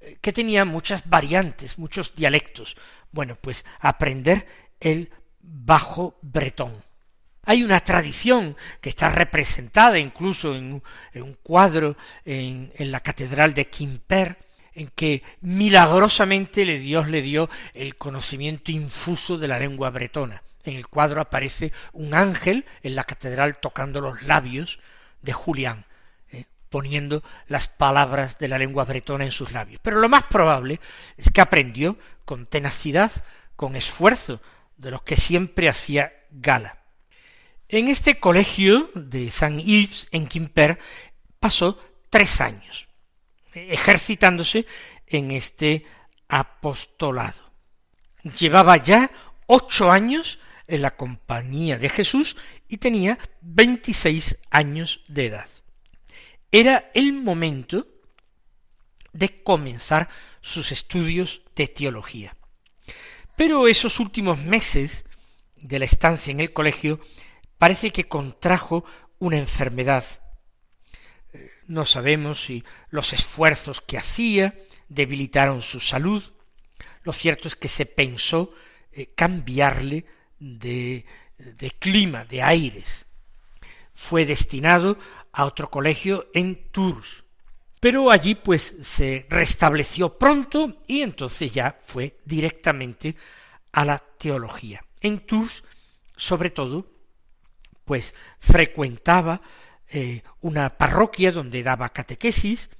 eh, 0.00 0.18
que 0.20 0.32
tenía 0.32 0.64
muchas 0.64 1.08
variantes, 1.08 1.78
muchos 1.78 2.14
dialectos. 2.14 2.76
Bueno, 3.10 3.36
pues 3.40 3.64
aprender 3.80 4.46
el 4.78 5.10
bajo 5.40 6.18
bretón. 6.20 6.84
Hay 7.44 7.62
una 7.62 7.80
tradición 7.80 8.56
que 8.80 8.90
está 8.90 9.08
representada 9.08 9.98
incluso 9.98 10.54
en, 10.54 10.82
un 11.14 11.34
cuadro 11.42 11.96
en, 12.24 12.72
en, 12.76 12.90
la 12.90 13.00
catedral 13.00 13.54
de 13.54 13.68
Quimper, 13.68 14.36
en 14.74 14.88
que 14.88 15.22
milagrosamente 15.40 16.64
Dios 16.64 17.08
le 17.08 17.22
dio 17.22 17.48
el 17.72 17.96
conocimiento 17.96 18.72
infuso 18.72 19.38
de 19.38 19.48
la 19.48 19.58
lengua 19.58 19.88
bretona. 19.90 20.42
En 20.64 20.74
el 20.74 20.88
cuadro 20.88 21.22
aparece 21.22 21.72
un 21.92 22.12
ángel 22.12 22.66
en 22.82 22.96
la 22.96 23.04
catedral 23.04 23.58
tocando 23.60 24.00
los 24.00 24.22
labios 24.22 24.80
de 25.22 25.32
Julián 25.32 25.85
poniendo 26.76 27.22
las 27.46 27.68
palabras 27.68 28.38
de 28.38 28.48
la 28.48 28.58
lengua 28.58 28.84
bretona 28.84 29.24
en 29.24 29.30
sus 29.30 29.52
labios. 29.52 29.80
Pero 29.82 29.98
lo 29.98 30.10
más 30.10 30.24
probable 30.24 30.78
es 31.16 31.30
que 31.30 31.40
aprendió 31.40 31.96
con 32.26 32.44
tenacidad, 32.44 33.10
con 33.56 33.76
esfuerzo, 33.76 34.42
de 34.76 34.90
los 34.90 35.00
que 35.00 35.16
siempre 35.16 35.70
hacía 35.70 36.12
gala. 36.30 36.82
En 37.66 37.88
este 37.88 38.20
colegio 38.20 38.90
de 38.94 39.30
San 39.30 39.58
Yves, 39.58 40.08
en 40.10 40.26
Quimper, 40.26 40.78
pasó 41.40 41.80
tres 42.10 42.42
años, 42.42 42.88
ejercitándose 43.54 44.66
en 45.06 45.30
este 45.30 45.86
apostolado. 46.28 47.52
Llevaba 48.38 48.76
ya 48.76 49.10
ocho 49.46 49.90
años 49.90 50.40
en 50.66 50.82
la 50.82 50.94
compañía 50.94 51.78
de 51.78 51.88
Jesús 51.88 52.36
y 52.68 52.76
tenía 52.76 53.16
veintiséis 53.40 54.36
años 54.50 55.00
de 55.08 55.28
edad 55.28 55.48
era 56.50 56.90
el 56.94 57.12
momento 57.12 57.86
de 59.12 59.42
comenzar 59.42 60.08
sus 60.40 60.72
estudios 60.72 61.42
de 61.54 61.68
teología. 61.68 62.36
Pero 63.36 63.68
esos 63.68 64.00
últimos 64.00 64.38
meses 64.38 65.04
de 65.56 65.78
la 65.78 65.84
estancia 65.84 66.30
en 66.30 66.40
el 66.40 66.52
colegio 66.52 67.00
parece 67.58 67.90
que 67.90 68.04
contrajo 68.04 68.84
una 69.18 69.38
enfermedad. 69.38 70.04
Eh, 71.32 71.50
no 71.66 71.84
sabemos 71.84 72.44
si 72.44 72.64
los 72.90 73.12
esfuerzos 73.12 73.80
que 73.80 73.98
hacía 73.98 74.54
debilitaron 74.88 75.62
su 75.62 75.80
salud. 75.80 76.22
Lo 77.02 77.12
cierto 77.12 77.48
es 77.48 77.56
que 77.56 77.68
se 77.68 77.86
pensó 77.86 78.52
eh, 78.92 79.12
cambiarle 79.14 80.06
de, 80.38 81.04
de 81.38 81.70
clima, 81.72 82.24
de 82.24 82.42
aires. 82.42 83.06
Fue 83.94 84.26
destinado 84.26 84.98
a 85.36 85.44
otro 85.44 85.70
colegio 85.70 86.30
en 86.32 86.70
Tours. 86.72 87.22
Pero 87.78 88.10
allí 88.10 88.34
pues 88.34 88.74
se 88.80 89.26
restableció 89.28 90.18
pronto 90.18 90.82
y 90.86 91.02
entonces 91.02 91.52
ya 91.52 91.76
fue 91.78 92.16
directamente 92.24 93.14
a 93.70 93.84
la 93.84 93.98
teología. 93.98 94.82
En 95.02 95.20
Tours, 95.20 95.62
sobre 96.16 96.48
todo, 96.48 96.90
pues 97.84 98.14
frecuentaba 98.38 99.42
eh, 99.88 100.22
una 100.40 100.70
parroquia 100.70 101.32
donde 101.32 101.62
daba 101.62 101.90
catequesis, 101.90 102.70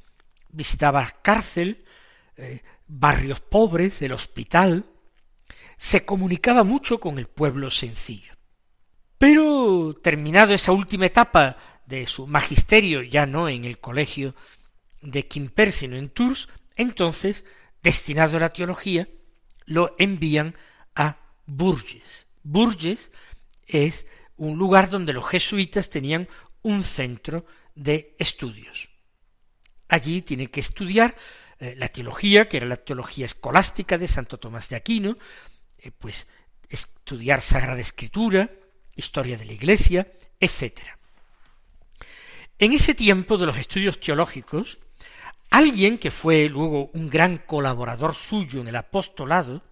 visitaba 0.48 1.06
cárcel, 1.20 1.84
eh, 2.38 2.62
barrios 2.86 3.40
pobres, 3.40 4.00
el 4.00 4.12
hospital, 4.12 4.86
se 5.76 6.06
comunicaba 6.06 6.64
mucho 6.64 7.00
con 7.00 7.18
el 7.18 7.26
pueblo 7.26 7.70
sencillo. 7.70 8.32
Pero 9.18 9.94
terminado 10.02 10.54
esa 10.54 10.72
última 10.72 11.04
etapa 11.04 11.75
de 11.86 12.06
su 12.06 12.26
magisterio, 12.26 13.02
ya 13.02 13.26
no 13.26 13.48
en 13.48 13.64
el 13.64 13.78
colegio 13.78 14.34
de 15.00 15.26
Quimper, 15.26 15.72
sino 15.72 15.96
en 15.96 16.10
Tours, 16.10 16.48
entonces, 16.74 17.44
destinado 17.82 18.36
a 18.36 18.40
la 18.40 18.52
teología, 18.52 19.08
lo 19.64 19.94
envían 19.98 20.54
a 20.94 21.18
Bourges. 21.46 22.26
Bourges 22.42 23.12
es 23.66 24.06
un 24.36 24.58
lugar 24.58 24.90
donde 24.90 25.12
los 25.12 25.26
jesuitas 25.26 25.88
tenían 25.90 26.28
un 26.62 26.82
centro 26.82 27.46
de 27.74 28.14
estudios. 28.18 28.88
Allí 29.88 30.22
tiene 30.22 30.48
que 30.48 30.60
estudiar 30.60 31.16
eh, 31.58 31.74
la 31.76 31.88
teología, 31.88 32.48
que 32.48 32.58
era 32.58 32.66
la 32.66 32.76
teología 32.76 33.26
escolástica 33.26 33.98
de 33.98 34.08
Santo 34.08 34.38
Tomás 34.38 34.68
de 34.68 34.76
Aquino, 34.76 35.16
eh, 35.78 35.90
pues 35.92 36.26
estudiar 36.68 37.40
Sagrada 37.40 37.80
Escritura, 37.80 38.50
historia 38.94 39.38
de 39.38 39.44
la 39.44 39.52
Iglesia, 39.52 40.10
etcétera. 40.40 40.95
En 42.58 42.72
ese 42.72 42.94
tiempo 42.94 43.36
de 43.36 43.46
los 43.46 43.58
estudios 43.58 44.00
teológicos, 44.00 44.78
alguien 45.50 45.98
que 45.98 46.10
fue 46.10 46.48
luego 46.48 46.90
un 46.94 47.10
gran 47.10 47.36
colaborador 47.36 48.14
suyo 48.14 48.60
en 48.62 48.68
el 48.68 48.76
apostolado, 48.76 49.62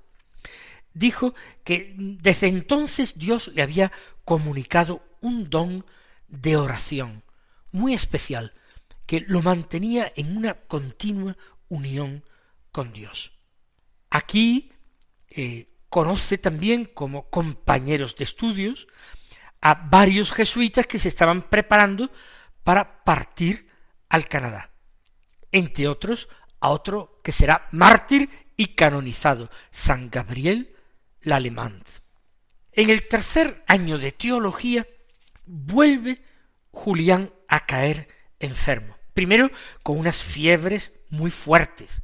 dijo 0.93 1.35
que 1.65 1.95
desde 1.97 2.49
entonces 2.49 3.19
Dios 3.19 3.51
le 3.55 3.63
había 3.63 3.91
comunicado 4.25 5.03
un 5.21 5.49
don 5.49 5.87
de 6.29 6.57
oración 6.57 7.23
muy 7.73 7.95
especial, 7.95 8.53
que 9.07 9.25
lo 9.27 9.43
mantenía 9.43 10.13
en 10.17 10.37
una 10.37 10.55
continua 10.55 11.37
unión 11.69 12.23
con 12.71 12.93
Dios. 12.93 13.33
Aquí 14.11 14.73
eh, 15.31 15.69
conoce 15.89 16.39
también 16.39 16.85
como 16.85 17.31
compañeros 17.31 18.15
de 18.17 18.25
estudios 18.25 18.87
a 19.61 19.75
varios 19.75 20.33
jesuitas 20.33 20.87
que 20.87 20.99
se 20.99 21.09
estaban 21.09 21.43
preparando 21.43 22.11
para 22.65 23.05
partir 23.05 23.69
al 24.09 24.27
Canadá. 24.27 24.71
Entre 25.53 25.87
otros, 25.87 26.29
a 26.61 26.71
otro 26.71 27.21
que 27.23 27.31
será 27.31 27.69
mártir 27.71 28.29
y 28.57 28.75
canonizado, 28.75 29.51
San 29.71 30.11
Gabriel 30.11 30.75
Lalemant. 31.21 31.87
En 32.73 32.91
el 32.91 33.07
tercer 33.07 33.63
año 33.69 33.99
de 33.99 34.13
teología, 34.13 34.87
vuelve 35.47 36.23
Julián 36.71 37.33
a 37.49 37.67
caer 37.67 38.09
enfermo. 38.41 38.97
Primero 39.13 39.51
con 39.83 39.99
unas 39.99 40.23
fiebres 40.23 40.93
muy 41.11 41.31
fuertes, 41.31 42.03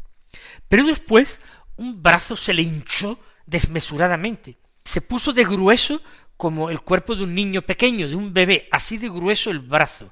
pero 0.69 0.85
después 0.85 1.41
un 1.77 2.03
brazo 2.03 2.37
se 2.37 2.55
le 2.55 2.63
hinchó 2.63 3.19
desmesuradamente, 3.47 4.59
se 4.85 5.01
puso 5.01 5.33
de 5.33 5.45
grueso 5.45 6.01
como 6.41 6.71
el 6.71 6.81
cuerpo 6.81 7.15
de 7.15 7.25
un 7.25 7.35
niño 7.35 7.61
pequeño, 7.61 8.09
de 8.09 8.15
un 8.15 8.33
bebé, 8.33 8.67
así 8.71 8.97
de 8.97 9.11
grueso 9.11 9.51
el 9.51 9.59
brazo, 9.59 10.11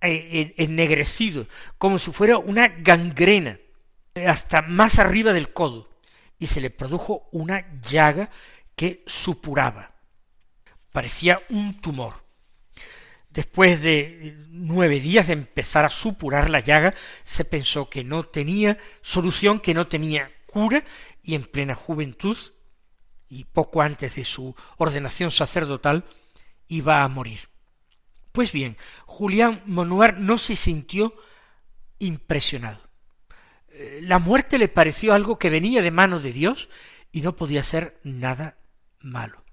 eh, 0.00 0.54
ennegrecido, 0.56 1.48
como 1.78 1.98
si 1.98 2.12
fuera 2.12 2.38
una 2.38 2.68
gangrena, 2.68 3.58
hasta 4.24 4.62
más 4.62 5.00
arriba 5.00 5.32
del 5.32 5.52
codo, 5.52 5.88
y 6.38 6.46
se 6.46 6.60
le 6.60 6.70
produjo 6.70 7.28
una 7.32 7.66
llaga 7.82 8.30
que 8.76 9.02
supuraba. 9.08 9.96
Parecía 10.92 11.42
un 11.48 11.80
tumor. 11.80 12.22
Después 13.28 13.82
de 13.82 14.36
nueve 14.50 15.00
días 15.00 15.26
de 15.26 15.32
empezar 15.32 15.84
a 15.84 15.90
supurar 15.90 16.50
la 16.50 16.60
llaga, 16.60 16.94
se 17.24 17.44
pensó 17.44 17.90
que 17.90 18.04
no 18.04 18.22
tenía 18.22 18.78
solución, 19.02 19.58
que 19.58 19.74
no 19.74 19.88
tenía 19.88 20.30
cura, 20.46 20.84
y 21.20 21.34
en 21.34 21.42
plena 21.42 21.74
juventud, 21.74 22.38
y 23.28 23.44
poco 23.44 23.82
antes 23.82 24.14
de 24.16 24.24
su 24.24 24.54
ordenación 24.76 25.30
sacerdotal, 25.30 26.04
iba 26.68 27.02
a 27.02 27.08
morir. 27.08 27.48
Pues 28.32 28.52
bien, 28.52 28.76
Julián 29.06 29.62
Monuar 29.66 30.18
no 30.18 30.38
se 30.38 30.56
sintió 30.56 31.14
impresionado. 31.98 32.80
Eh, 33.70 34.00
la 34.02 34.18
muerte 34.18 34.58
le 34.58 34.68
pareció 34.68 35.14
algo 35.14 35.38
que 35.38 35.50
venía 35.50 35.82
de 35.82 35.90
mano 35.90 36.20
de 36.20 36.32
Dios 36.32 36.68
y 37.12 37.20
no 37.20 37.36
podía 37.36 37.62
ser 37.62 37.98
nada 38.02 38.58
malo. 39.00 39.44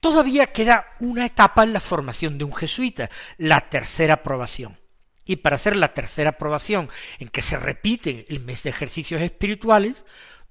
Todavía 0.00 0.52
queda 0.52 0.86
una 1.00 1.26
etapa 1.26 1.62
en 1.62 1.72
la 1.72 1.80
formación 1.80 2.36
de 2.36 2.44
un 2.44 2.54
jesuita, 2.54 3.08
la 3.38 3.70
tercera 3.70 4.14
aprobación. 4.14 4.76
Y 5.24 5.36
para 5.36 5.56
hacer 5.56 5.76
la 5.76 5.94
tercera 5.94 6.30
aprobación, 6.30 6.88
en 7.18 7.28
que 7.28 7.42
se 7.42 7.58
repite 7.58 8.26
el 8.28 8.40
mes 8.40 8.62
de 8.62 8.70
ejercicios 8.70 9.22
espirituales, 9.22 10.04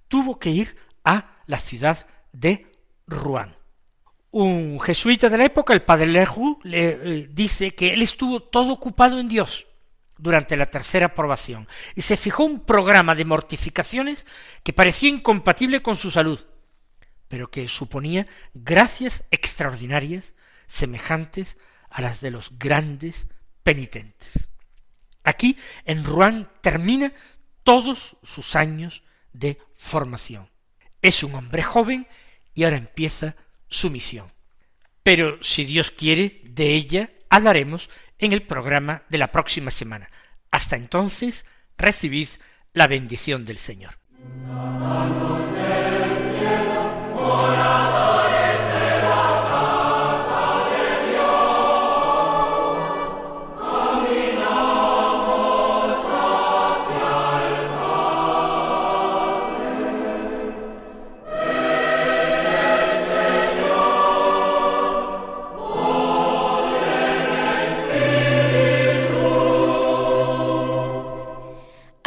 tuvo 0.08 0.40
que 0.40 0.50
ir 0.50 0.76
a 1.04 1.38
la 1.46 1.60
ciudad 1.60 2.08
de 2.32 2.72
Rouen. 3.08 3.56
Un 4.32 4.80
jesuita 4.80 5.30
de 5.30 5.38
la 5.38 5.46
época, 5.46 5.74
el 5.74 5.84
padre 5.84 6.08
Leroux, 6.08 6.60
le 6.64 6.90
eh, 6.90 7.30
dice 7.32 7.76
que 7.76 7.94
él 7.94 8.02
estuvo 8.02 8.42
todo 8.42 8.74
ocupado 8.74 9.20
en 9.20 9.28
Dios 9.28 9.68
durante 10.18 10.58
la 10.58 10.72
tercera 10.72 11.08
aprobación 11.08 11.68
y 11.96 12.02
se 12.02 12.18
fijó 12.18 12.44
un 12.46 12.62
programa 12.62 13.14
de 13.14 13.26
mortificaciones 13.26 14.26
que 14.64 14.74
parecía 14.74 15.10
incompatible 15.10 15.82
con 15.82 15.96
su 15.96 16.10
salud, 16.12 16.40
pero 17.28 17.52
que 17.52 17.68
suponía 17.68 18.26
gracias 18.54 19.24
extraordinarias 19.32 20.34
semejantes 20.66 21.58
a 21.90 22.02
las 22.02 22.22
de 22.22 22.32
los 22.32 22.58
grandes 22.58 23.28
penitentes. 23.64 24.50
Aquí, 25.24 25.58
en 25.86 26.04
Rouen, 26.04 26.48
termina 26.62 27.14
todos 27.64 28.18
sus 28.24 28.56
años 28.56 29.04
de 29.32 29.60
formación. 29.74 30.50
Es 31.02 31.24
un 31.24 31.36
hombre 31.36 31.64
joven 31.64 32.08
y 32.54 32.64
ahora 32.64 32.78
empieza 32.78 33.36
su 33.68 33.90
misión. 33.90 34.32
Pero 35.02 35.38
si 35.42 35.66
Dios 35.66 35.92
quiere, 35.92 36.42
de 36.44 36.74
ella 36.74 37.10
hablaremos 37.30 37.90
en 38.20 38.32
el 38.32 38.44
programa 38.44 39.04
de 39.10 39.18
la 39.18 39.32
próxima 39.32 39.72
semana. 39.72 40.10
Hasta 40.52 40.76
entonces, 40.76 41.46
recibid 41.78 42.30
la 42.74 42.88
bendición 42.88 43.44
del 43.46 43.58
Señor. 43.58 43.98